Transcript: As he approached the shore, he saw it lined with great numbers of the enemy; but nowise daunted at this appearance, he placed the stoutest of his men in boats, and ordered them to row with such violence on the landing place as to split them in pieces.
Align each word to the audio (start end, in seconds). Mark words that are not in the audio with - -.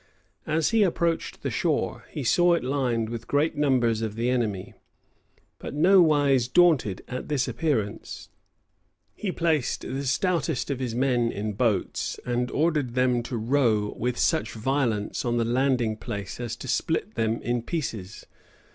As 0.47 0.69
he 0.71 0.81
approached 0.81 1.43
the 1.43 1.51
shore, 1.51 2.05
he 2.09 2.23
saw 2.23 2.55
it 2.55 2.63
lined 2.63 3.07
with 3.07 3.27
great 3.27 3.55
numbers 3.55 4.01
of 4.01 4.15
the 4.15 4.31
enemy; 4.31 4.73
but 5.59 5.75
nowise 5.75 6.47
daunted 6.47 7.03
at 7.07 7.27
this 7.27 7.47
appearance, 7.47 8.27
he 9.13 9.31
placed 9.31 9.81
the 9.81 10.03
stoutest 10.07 10.71
of 10.71 10.79
his 10.79 10.95
men 10.95 11.31
in 11.31 11.53
boats, 11.53 12.19
and 12.25 12.49
ordered 12.49 12.95
them 12.95 13.21
to 13.21 13.37
row 13.37 13.93
with 13.95 14.17
such 14.17 14.53
violence 14.53 15.23
on 15.23 15.37
the 15.37 15.45
landing 15.45 15.95
place 15.95 16.39
as 16.39 16.55
to 16.55 16.67
split 16.67 17.13
them 17.13 17.39
in 17.43 17.61
pieces. 17.61 18.25